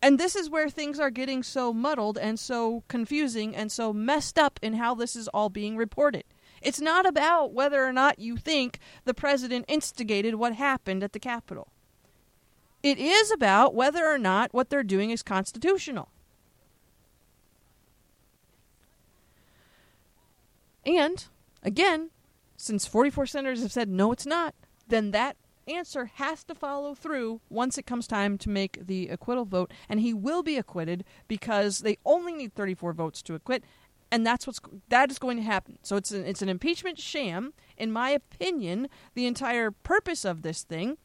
[0.02, 4.38] And this is where things are getting so muddled and so confusing and so messed
[4.38, 6.24] up in how this is all being reported.
[6.60, 11.18] It's not about whether or not you think the president instigated what happened at the
[11.18, 11.68] Capitol.
[12.82, 16.10] It is about whether or not what they're doing is constitutional.
[20.86, 21.24] And,
[21.62, 22.10] again,
[22.56, 24.54] since 44 senators have said no, it's not,
[24.88, 29.44] then that answer has to follow through once it comes time to make the acquittal
[29.44, 33.64] vote, and he will be acquitted because they only need 34 votes to acquit,
[34.10, 35.78] and that's what's that is going to happen.
[35.82, 38.88] So it's an, it's an impeachment sham, in my opinion.
[39.14, 40.98] The entire purpose of this thing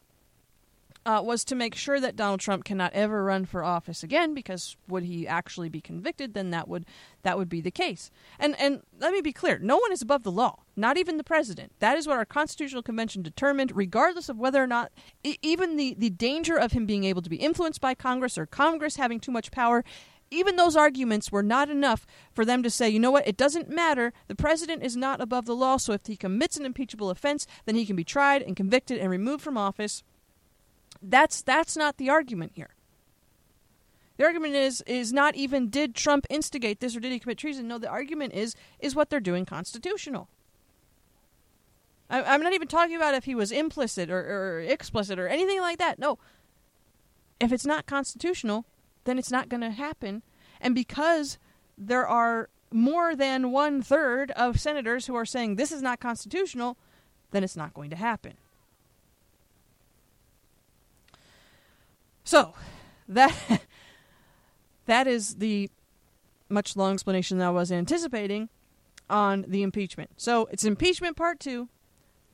[1.06, 4.76] uh, was to make sure that Donald Trump cannot ever run for office again, because
[4.88, 6.86] would he actually be convicted, then that would
[7.24, 8.12] that would be the case.
[8.38, 11.24] And and let me be clear: no one is above the law, not even the
[11.24, 11.72] president.
[11.80, 14.92] That is what our constitutional convention determined, regardless of whether or not
[15.24, 18.98] even the the danger of him being able to be influenced by Congress or Congress
[18.98, 19.84] having too much power.
[20.32, 23.68] Even those arguments were not enough for them to say, you know what, it doesn't
[23.68, 24.14] matter.
[24.28, 27.74] The president is not above the law, so if he commits an impeachable offense, then
[27.74, 30.04] he can be tried and convicted and removed from office
[31.02, 32.72] that's that's not the argument here.
[34.18, 37.68] The argument is is not even did Trump instigate this or did he commit treason?
[37.68, 40.28] No, the argument is is what they're doing constitutional.
[42.10, 45.62] I, am not even talking about if he was implicit or, or explicit or anything
[45.62, 46.00] like that.
[46.00, 46.18] No.
[47.40, 48.66] If it's not constitutional,
[49.06, 50.24] then it's not going to happen.
[50.60, 51.38] And because
[51.78, 56.78] there are more than one third of senators who are saying this is not constitutional,
[57.32, 58.34] then it's not going to happen.
[62.30, 62.54] So,
[63.08, 63.34] that
[64.86, 65.72] that is the
[66.48, 68.50] much long explanation that I was anticipating
[69.10, 70.12] on the impeachment.
[70.18, 71.68] So, it's impeachment part 2.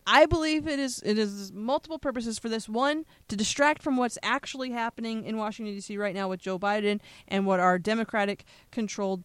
[0.06, 2.68] I believe it is it is multiple purposes for this.
[2.68, 5.98] One, to distract from what's actually happening in Washington D.C.
[5.98, 9.24] right now with Joe Biden and what our Democratic controlled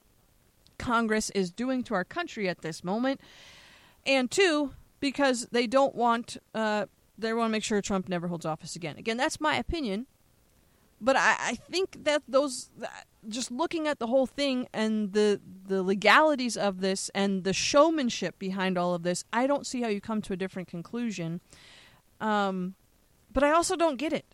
[0.79, 3.21] Congress is doing to our country at this moment.
[4.07, 6.87] And two, because they don't want uh,
[7.19, 8.97] they want to make sure Trump never holds office again.
[8.99, 10.07] Again, that's my opinion
[11.01, 12.71] but I, I think that those
[13.29, 18.39] just looking at the whole thing and the the legalities of this and the showmanship
[18.39, 21.41] behind all of this, I don't see how you come to a different conclusion.
[22.21, 22.75] Um,
[23.33, 24.27] But I also don't get it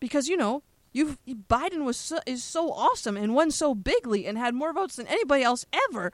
[0.00, 1.16] because you know you
[1.48, 5.06] Biden was so, is so awesome and won so bigly and had more votes than
[5.06, 6.12] anybody else ever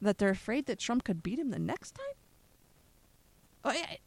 [0.00, 2.14] that they're afraid that Trump could beat him the next time.
[3.64, 3.98] I,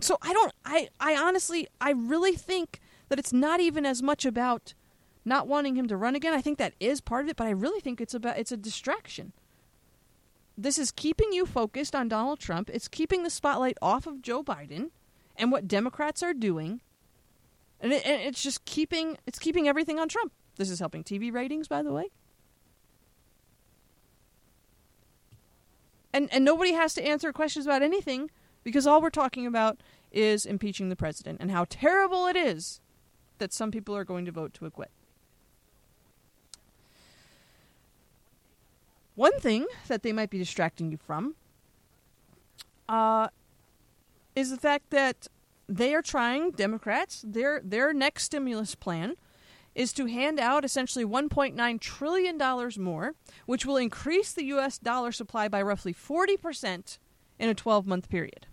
[0.00, 0.52] so I don't.
[0.64, 2.80] I I honestly I really think
[3.12, 4.72] that it's not even as much about
[5.22, 6.32] not wanting him to run again.
[6.32, 8.56] I think that is part of it, but I really think it's about it's a
[8.56, 9.34] distraction.
[10.56, 12.70] This is keeping you focused on Donald Trump.
[12.72, 14.92] It's keeping the spotlight off of Joe Biden
[15.36, 16.80] and what Democrats are doing.
[17.80, 20.32] And, it, and it's just keeping it's keeping everything on Trump.
[20.56, 22.06] This is helping TV ratings, by the way.
[26.14, 28.30] And and nobody has to answer questions about anything
[28.64, 32.80] because all we're talking about is impeaching the president and how terrible it is
[33.42, 34.92] that some people are going to vote to acquit.
[39.16, 41.34] One thing that they might be distracting you from
[42.88, 43.28] uh,
[44.36, 45.26] is the fact that
[45.68, 49.16] they are trying Democrats their their next stimulus plan
[49.74, 53.14] is to hand out essentially 1.9 trillion dollars more,
[53.46, 56.98] which will increase the US dollar supply by roughly 40%
[57.40, 58.46] in a 12-month period.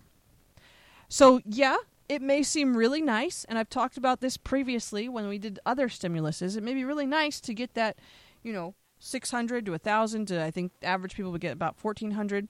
[1.08, 1.76] So, yeah,
[2.10, 5.88] it may seem really nice, and I've talked about this previously when we did other
[5.88, 6.56] stimuluses.
[6.56, 7.98] It may be really nice to get that,
[8.42, 12.48] you know, 600 to 1000 to I think average people would get about 1400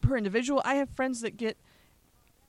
[0.00, 0.60] per individual.
[0.64, 1.58] I have friends that get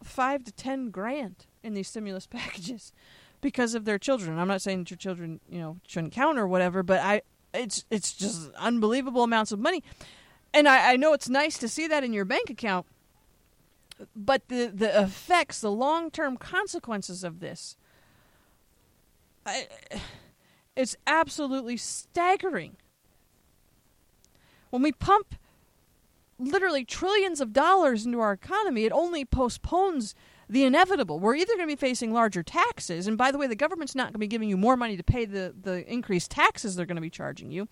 [0.02, 2.92] 5 to 10 grand in these stimulus packages
[3.40, 4.40] because of their children.
[4.40, 7.22] I'm not saying that your children, you know, shouldn't count or whatever, but I
[7.54, 9.84] it's it's just unbelievable amounts of money.
[10.52, 12.88] And I, I know it's nice to see that in your bank account,
[14.16, 17.78] but the the effects, the long term consequences of this,
[19.46, 19.68] I,
[20.76, 22.78] it's absolutely staggering.
[24.70, 25.36] When we pump
[26.40, 30.16] literally trillions of dollars into our economy, it only postpones
[30.50, 31.20] the inevitable.
[31.20, 34.08] We're either going to be facing larger taxes, and by the way, the government's not
[34.08, 36.96] going to be giving you more money to pay the, the increased taxes they're going
[36.96, 37.68] to be charging you,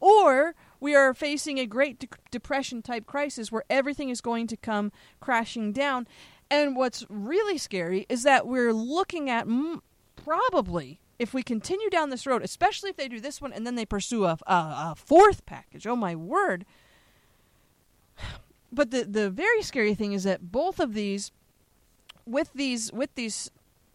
[0.00, 4.56] or we are facing a Great de- Depression type crisis where everything is going to
[4.56, 6.06] come crashing down.
[6.50, 9.82] And what's really scary is that we're looking at m-
[10.16, 13.74] probably if we continue down this road, especially if they do this one and then
[13.74, 15.86] they pursue a, a, a fourth package.
[15.86, 16.64] Oh my word!
[18.70, 21.32] But the the very scary thing is that both of these,
[22.26, 23.50] with these with these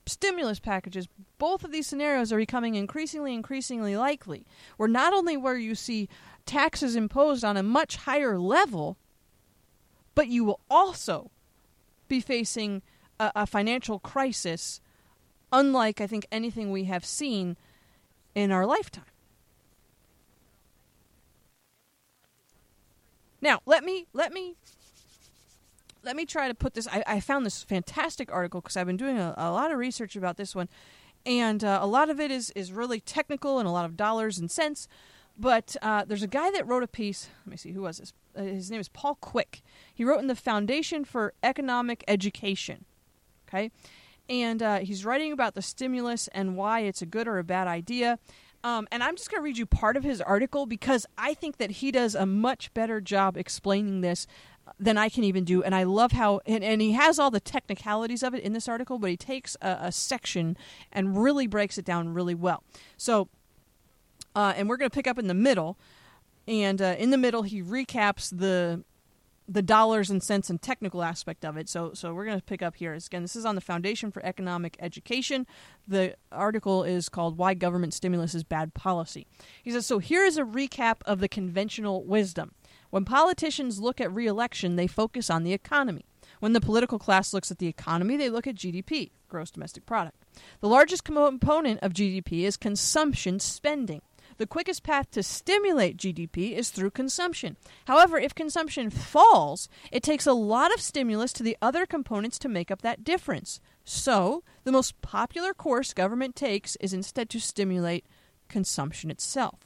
[0.07, 4.47] stimulus packages, both of these scenarios are becoming increasingly, increasingly likely.
[4.77, 6.09] Where not only where you see
[6.45, 8.97] taxes imposed on a much higher level,
[10.15, 11.31] but you will also
[12.07, 12.81] be facing
[13.19, 14.81] a, a financial crisis
[15.51, 17.55] unlike I think anything we have seen
[18.35, 19.05] in our lifetime.
[23.39, 24.55] Now, let me let me
[26.01, 26.87] let me try to put this.
[26.87, 30.15] I, I found this fantastic article because I've been doing a, a, lot of research
[30.15, 30.69] about this one,
[31.25, 34.39] and uh, a lot of it is is really technical and a lot of dollars
[34.39, 34.87] and cents.
[35.37, 37.29] But uh, there's a guy that wrote a piece.
[37.45, 38.13] Let me see who was this.
[38.37, 39.61] Uh, his name is Paul Cwik.
[39.93, 42.85] He wrote in the Foundation for Economic Education.
[43.47, 43.71] Okay,
[44.29, 47.67] and uh, he's writing about the stimulus and why it's a good or a bad
[47.67, 48.19] idea.
[48.63, 51.57] Um, and I'm just going to read you part of his article because I think
[51.57, 54.25] that he does a much better job explaining this
[54.79, 55.61] than I can even do.
[55.61, 58.69] And I love how, and, and he has all the technicalities of it in this
[58.69, 60.55] article, but he takes a, a section
[60.93, 62.63] and really breaks it down really well.
[62.95, 63.27] So,
[64.35, 65.77] uh, and we're going to pick up in the middle.
[66.47, 68.83] And uh, in the middle, he recaps the
[69.47, 71.67] the dollars and cents and technical aspect of it.
[71.67, 72.93] So, so we're going to pick up here.
[72.93, 75.45] Again, this is on the Foundation for Economic Education.
[75.87, 79.27] The article is called "Why Government Stimulus is Bad Policy."
[79.61, 82.53] He says, "So here is a recap of the conventional wisdom.
[82.89, 86.05] When politicians look at re-election, they focus on the economy.
[86.39, 90.17] When the political class looks at the economy, they look at GDP, gross domestic product.
[90.61, 94.01] The largest component of GDP is consumption spending."
[94.37, 97.57] The quickest path to stimulate GDP is through consumption.
[97.85, 102.49] However, if consumption falls, it takes a lot of stimulus to the other components to
[102.49, 103.59] make up that difference.
[103.83, 108.05] So, the most popular course government takes is instead to stimulate
[108.47, 109.59] consumption itself.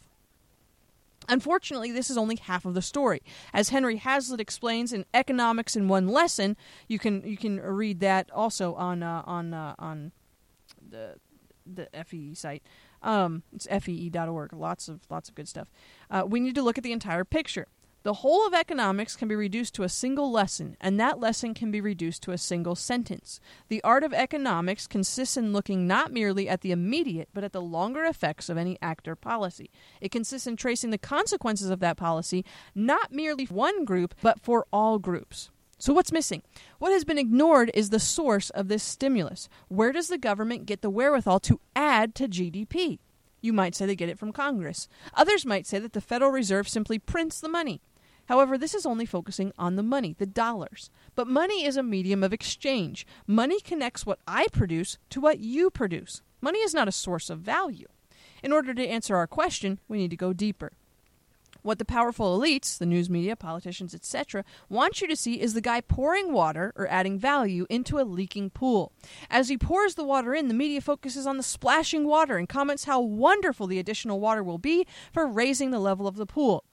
[1.29, 3.21] Unfortunately, this is only half of the story.
[3.53, 6.55] As Henry Hazlitt explains in Economics in One Lesson,
[6.87, 10.13] you can you can read that also on uh, on uh, on
[10.89, 11.15] the
[11.65, 12.63] the FEE site.
[13.01, 14.53] Um, it's fee.org.
[14.53, 15.67] Lots of lots of good stuff.
[16.09, 17.67] Uh, we need to look at the entire picture.
[18.07, 21.71] The whole of economics can be reduced to a single lesson, and that lesson can
[21.71, 23.41] be reduced to a single sentence.
[23.67, 27.61] The art of economics consists in looking not merely at the immediate, but at the
[27.61, 29.69] longer effects of any act or policy.
[29.99, 34.39] It consists in tracing the consequences of that policy, not merely for one group, but
[34.39, 35.49] for all groups.
[35.79, 36.41] So, what's missing?
[36.79, 39.47] What has been ignored is the source of this stimulus.
[39.67, 42.97] Where does the government get the wherewithal to add to GDP?
[43.41, 44.87] You might say they get it from Congress.
[45.13, 47.81] Others might say that the Federal Reserve simply prints the money.
[48.27, 50.89] However, this is only focusing on the money, the dollars.
[51.15, 53.05] But money is a medium of exchange.
[53.25, 56.23] Money connects what I produce to what you produce.
[56.41, 57.87] Money is not a source of value.
[58.43, 60.73] In order to answer our question, we need to go deeper.
[61.61, 65.61] What the powerful elites, the news media, politicians, etc., want you to see is the
[65.61, 68.91] guy pouring water or adding value into a leaking pool.
[69.29, 72.85] As he pours the water in, the media focuses on the splashing water and comments
[72.85, 76.63] how wonderful the additional water will be for raising the level of the pool.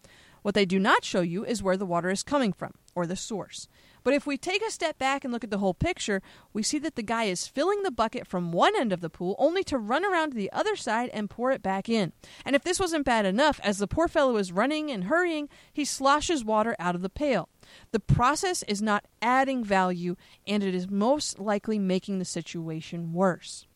[0.42, 3.16] What they do not show you is where the water is coming from, or the
[3.16, 3.66] source.
[4.04, 6.20] But if we take a step back and look at the whole picture,
[6.52, 9.34] we see that the guy is filling the bucket from one end of the pool
[9.38, 12.12] only to run around to the other side and pour it back in.
[12.44, 15.86] And if this wasn't bad enough, as the poor fellow is running and hurrying, he
[15.86, 17.48] sloshes water out of the pail.
[17.92, 23.66] The process is not adding value, and it is most likely making the situation worse.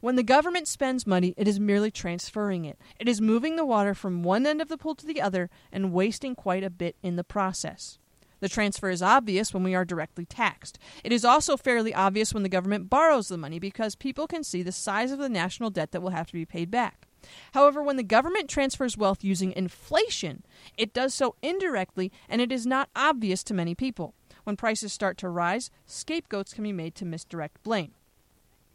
[0.00, 2.78] When the government spends money, it is merely transferring it.
[2.98, 5.92] It is moving the water from one end of the pool to the other and
[5.92, 7.98] wasting quite a bit in the process.
[8.40, 10.78] The transfer is obvious when we are directly taxed.
[11.02, 14.62] It is also fairly obvious when the government borrows the money because people can see
[14.62, 17.06] the size of the national debt that will have to be paid back.
[17.52, 20.44] However, when the government transfers wealth using inflation,
[20.76, 24.14] it does so indirectly and it is not obvious to many people.
[24.44, 27.92] When prices start to rise, scapegoats can be made to misdirect blame.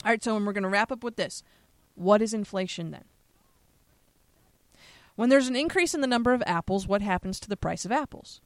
[0.04, 1.42] All right, so we're going to wrap up with this.
[1.96, 3.06] What is inflation then?
[5.16, 7.92] When there's an increase in the number of apples, what happens to the price of
[7.92, 8.42] apples?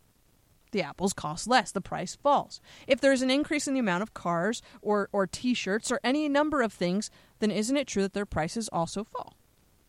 [0.72, 2.62] The apples cost less, the price falls.
[2.88, 6.28] If there's an increase in the amount of cars or, or t shirts or any
[6.30, 7.10] number of things,
[7.40, 9.38] then isn't it true that their prices also fall?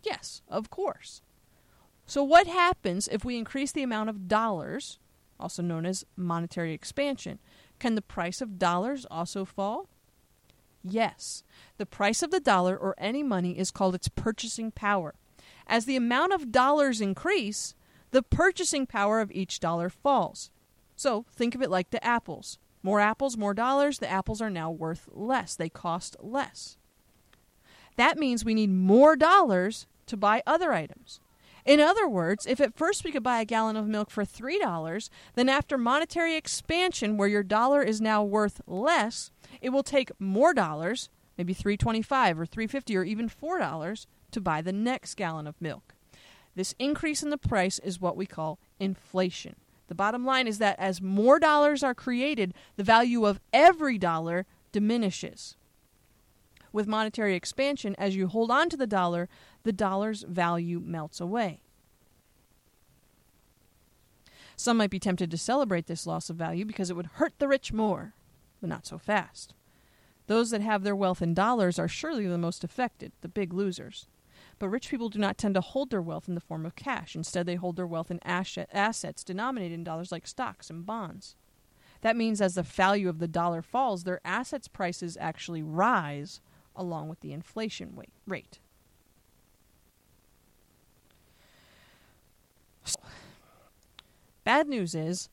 [0.03, 1.22] Yes, of course.
[2.07, 4.99] So, what happens if we increase the amount of dollars,
[5.39, 7.39] also known as monetary expansion?
[7.79, 9.89] Can the price of dollars also fall?
[10.83, 11.43] Yes.
[11.76, 15.14] The price of the dollar or any money is called its purchasing power.
[15.66, 17.74] As the amount of dollars increase,
[18.11, 20.51] the purchasing power of each dollar falls.
[20.99, 22.59] So think of it like the apples.
[22.82, 25.55] More apples, more dollars, the apples are now worth less.
[25.55, 26.76] They cost less.
[27.94, 31.20] That means we need more dollars to buy other items.
[31.64, 35.09] In other words, if at first we could buy a gallon of milk for $3,
[35.36, 39.30] then after monetary expansion where your dollar is now worth less,
[39.61, 44.72] it will take more dollars, maybe 3.25 or 3.50 or even $4 to buy the
[44.72, 45.94] next gallon of milk.
[46.57, 49.55] This increase in the price is what we call inflation.
[49.89, 54.47] The bottom line is that as more dollars are created, the value of every dollar
[54.70, 55.57] diminishes.
[56.72, 59.28] With monetary expansion, as you hold on to the dollar,
[59.64, 61.62] the dollar's value melts away.
[64.57, 67.49] Some might be tempted to celebrate this loss of value because it would hurt the
[67.49, 68.12] rich more,
[68.61, 69.55] but not so fast.
[70.26, 74.09] Those that have their wealth in dollars are surely the most affected, the big losers.
[74.59, 77.14] But rich people do not tend to hold their wealth in the form of cash.
[77.14, 81.36] Instead, they hold their wealth in assets denominated in dollars like stocks and bonds.
[82.00, 86.40] That means as the value of the dollar falls, their assets prices actually rise
[86.74, 88.59] along with the inflation rate.
[94.44, 95.28] Bad news is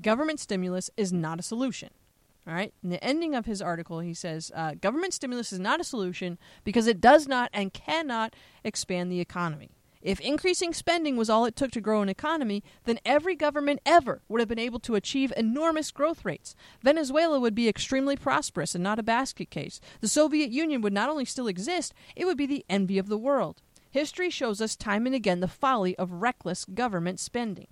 [0.00, 1.90] government stimulus is not a solution.
[2.46, 2.74] All right.
[2.82, 6.38] In the ending of his article, he says uh, government stimulus is not a solution
[6.64, 8.34] because it does not and cannot
[8.64, 9.70] expand the economy.
[10.02, 14.22] If increasing spending was all it took to grow an economy, then every government ever
[14.28, 16.56] would have been able to achieve enormous growth rates.
[16.82, 19.80] Venezuela would be extremely prosperous and not a basket case.
[20.00, 23.16] The Soviet Union would not only still exist, it would be the envy of the
[23.18, 23.62] world.
[23.92, 27.68] History shows us time and again the folly of reckless government spending.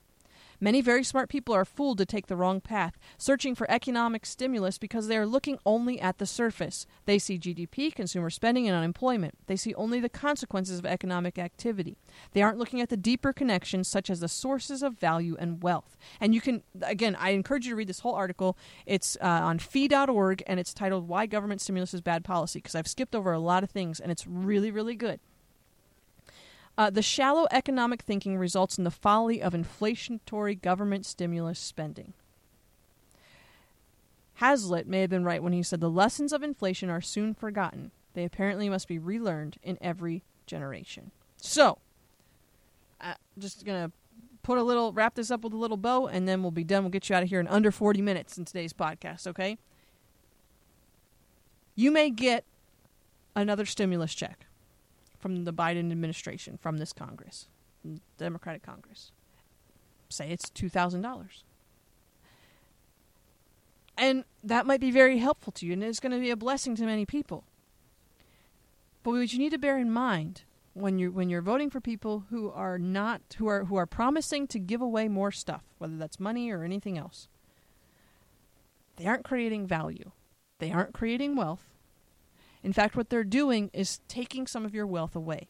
[0.62, 4.76] Many very smart people are fooled to take the wrong path, searching for economic stimulus
[4.76, 6.86] because they are looking only at the surface.
[7.06, 9.38] They see GDP, consumer spending, and unemployment.
[9.46, 11.96] They see only the consequences of economic activity.
[12.32, 15.96] They aren't looking at the deeper connections, such as the sources of value and wealth.
[16.20, 18.58] And you can, again, I encourage you to read this whole article.
[18.84, 22.86] It's uh, on fee.org and it's titled Why Government Stimulus is Bad Policy because I've
[22.86, 25.20] skipped over a lot of things and it's really, really good.
[26.80, 32.14] Uh, the shallow economic thinking results in the folly of inflationary government stimulus spending.
[34.36, 37.90] Hazlitt may have been right when he said the lessons of inflation are soon forgotten.
[38.14, 41.10] They apparently must be relearned in every generation.
[41.36, 41.76] So,
[42.98, 43.92] I'm uh, just going to
[44.42, 46.82] put a little, wrap this up with a little bow, and then we'll be done.
[46.82, 49.58] We'll get you out of here in under 40 minutes in today's podcast, okay?
[51.74, 52.46] You may get
[53.36, 54.46] another stimulus check
[55.20, 57.46] from the Biden administration, from this Congress,
[58.18, 59.12] Democratic Congress.
[60.08, 61.42] Say it's $2,000.
[63.96, 66.74] And that might be very helpful to you, and it's going to be a blessing
[66.76, 67.44] to many people.
[69.02, 70.42] But what you need to bear in mind
[70.72, 74.46] when you're when you're voting for people who are not who are who are promising
[74.48, 77.28] to give away more stuff, whether that's money or anything else,
[78.96, 80.12] they aren't creating value.
[80.58, 81.69] They aren't creating wealth.
[82.62, 85.48] In fact, what they're doing is taking some of your wealth away.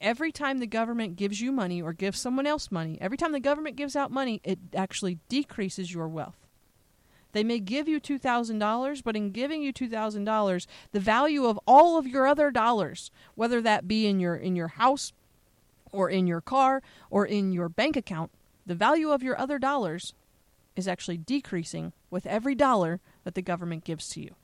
[0.00, 3.40] Every time the government gives you money or gives someone else money, every time the
[3.40, 6.46] government gives out money, it actually decreases your wealth.
[7.32, 12.06] They may give you $2,000, but in giving you $2,000, the value of all of
[12.06, 15.12] your other dollars, whether that be in your in your house
[15.92, 18.30] or in your car or in your bank account,
[18.66, 20.14] the value of your other dollars
[20.74, 24.34] is actually decreasing with every dollar that the government gives to you.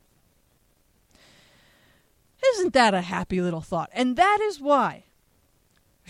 [2.54, 3.90] Isn't that a happy little thought?
[3.92, 5.04] And that is why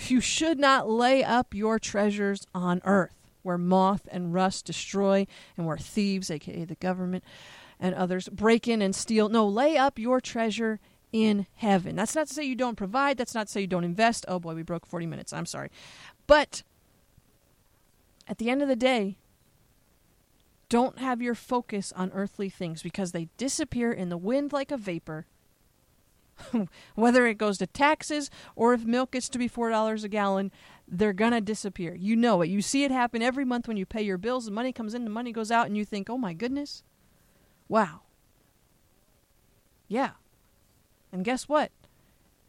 [0.07, 3.15] you should not lay up your treasures on earth
[3.45, 5.27] where moth and rust destroy,
[5.57, 7.23] and where thieves, aka the government,
[7.79, 9.29] and others break in and steal.
[9.29, 10.81] No, lay up your treasure
[11.13, 11.95] in heaven.
[11.95, 14.25] That's not to say you don't provide, that's not to say you don't invest.
[14.27, 15.33] Oh boy, we broke 40 minutes.
[15.33, 15.71] I'm sorry.
[16.27, 16.63] But
[18.27, 19.19] at the end of the day,
[20.71, 24.79] don't have your focus on earthly things because they disappear in the wind like a
[24.79, 25.27] vapor.
[26.95, 30.51] Whether it goes to taxes or if milk gets to be $4 a gallon,
[30.87, 31.95] they're going to disappear.
[31.95, 32.49] You know it.
[32.49, 34.47] You see it happen every month when you pay your bills.
[34.47, 36.82] The money comes in, the money goes out, and you think, oh my goodness.
[37.68, 38.03] Wow.
[39.89, 40.11] Yeah.
[41.12, 41.70] And guess what?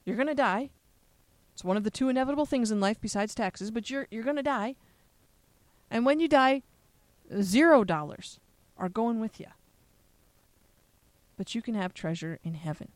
[0.04, 0.72] You're going to die.
[1.54, 4.36] It's one of the two inevitable things in life besides taxes, but you're, you're going
[4.36, 4.76] to die.
[5.90, 6.64] And when you die,
[7.42, 8.40] zero dollars
[8.78, 9.48] are going with you.
[11.38, 12.90] But you can have treasure in heaven.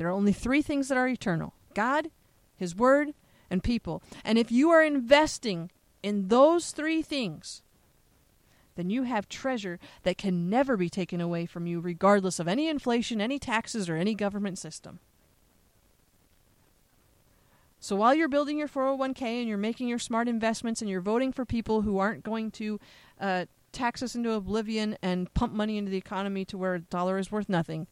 [0.00, 2.10] There are only three things that are eternal God,
[2.56, 3.12] His Word,
[3.50, 4.02] and people.
[4.24, 5.70] And if you are investing
[6.02, 7.60] in those three things,
[8.76, 12.66] then you have treasure that can never be taken away from you, regardless of any
[12.66, 15.00] inflation, any taxes, or any government system.
[17.78, 21.30] So while you're building your 401k and you're making your smart investments and you're voting
[21.30, 22.80] for people who aren't going to
[23.20, 27.18] uh, tax us into oblivion and pump money into the economy to where a dollar
[27.18, 27.86] is worth nothing.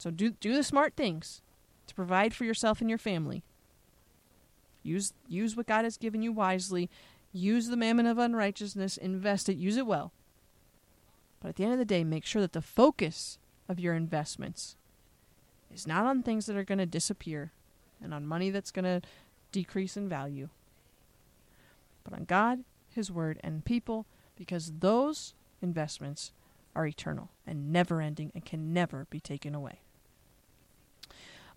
[0.00, 1.42] So do do the smart things
[1.86, 3.42] to provide for yourself and your family.
[4.82, 6.88] Use use what God has given you wisely.
[7.34, 10.10] Use the mammon of unrighteousness, invest it, use it well.
[11.40, 13.38] But at the end of the day, make sure that the focus
[13.68, 14.74] of your investments
[15.72, 17.52] is not on things that are going to disappear
[18.02, 19.06] and on money that's going to
[19.52, 20.48] decrease in value,
[22.04, 26.32] but on God, His Word, and people, because those investments
[26.74, 29.80] are eternal and never ending and can never be taken away.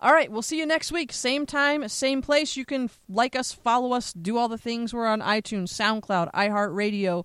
[0.00, 1.12] All right, we'll see you next week.
[1.12, 2.56] Same time, same place.
[2.56, 4.92] You can like us, follow us, do all the things.
[4.92, 7.24] We're on iTunes, SoundCloud, iHeartRadio.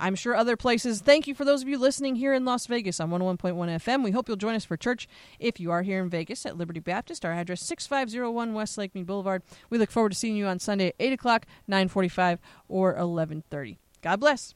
[0.00, 1.02] I'm sure other places.
[1.02, 4.02] Thank you for those of you listening here in Las Vegas on 101.1 FM.
[4.02, 5.06] We hope you'll join us for church
[5.38, 7.24] if you are here in Vegas at Liberty Baptist.
[7.24, 9.42] Our address 6501 West Lake Mead Boulevard.
[9.68, 13.78] We look forward to seeing you on Sunday at 8 o'clock, 945, or 1130.
[14.00, 14.54] God bless.